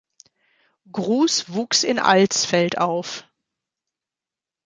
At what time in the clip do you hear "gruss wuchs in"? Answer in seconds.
0.91-1.99